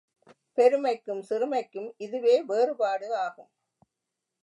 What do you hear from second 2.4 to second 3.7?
வேறுபாடு ஆகும்.